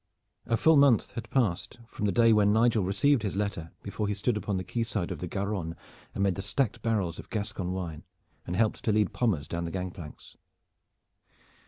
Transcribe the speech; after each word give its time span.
A 0.47 0.57
full 0.57 0.77
month 0.77 1.11
has 1.11 1.25
passed 1.29 1.77
from 1.87 2.07
the 2.07 2.11
day 2.11 2.33
when 2.33 2.51
Nigel 2.51 2.83
received 2.83 3.21
his 3.21 3.35
letter 3.35 3.69
before 3.83 4.07
he 4.07 4.15
stood 4.15 4.35
upon 4.35 4.57
the 4.57 4.63
quay 4.63 4.81
side 4.81 5.11
of 5.11 5.19
the 5.19 5.27
Garonne 5.27 5.75
amid 6.15 6.33
the 6.33 6.41
stacked 6.41 6.81
barrels 6.81 7.19
of 7.19 7.29
Gascon 7.29 7.71
wine 7.71 8.03
and 8.47 8.55
helped 8.55 8.83
to 8.85 8.91
lead 8.91 9.13
Pommers 9.13 9.47
down 9.47 9.65
the 9.65 9.69
gang 9.69 9.91
planks. 9.91 10.37